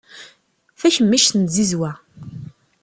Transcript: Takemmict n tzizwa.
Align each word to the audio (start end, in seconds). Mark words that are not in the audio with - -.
Takemmict 0.79 1.33
n 1.37 1.43
tzizwa. 1.45 1.91